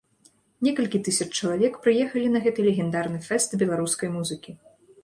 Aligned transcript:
Некалькі 0.67 1.01
тысяч 1.09 1.27
чалавек 1.39 1.77
прыехалі 1.83 2.33
на 2.37 2.43
гэты 2.47 2.59
легендарны 2.69 3.25
фэст 3.29 3.49
беларускай 3.65 4.09
музыкі. 4.17 4.61